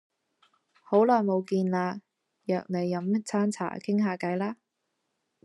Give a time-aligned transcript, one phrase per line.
[0.81, 2.01] 好耐冇見喇
[2.45, 4.57] 約你飲餐茶傾下計啦